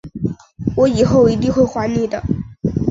[0.75, 2.23] 我以后一定会还你的